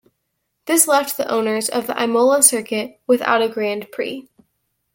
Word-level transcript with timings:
This 0.65 0.87
left 0.87 1.15
the 1.15 1.27
owners 1.27 1.69
of 1.69 1.85
the 1.85 1.93
Imola 2.03 2.41
circuit 2.41 2.99
without 3.05 3.43
a 3.43 3.47
Grand 3.47 3.91
Prix. 3.91 4.27